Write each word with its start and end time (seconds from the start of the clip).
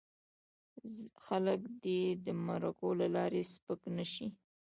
خلک 1.25 1.59
دې 1.83 1.99
د 2.25 2.27
مرکو 2.47 2.89
له 2.99 3.07
لارې 3.15 3.41
سپک 3.53 3.81
نه 3.97 4.05
شي. 4.13 4.27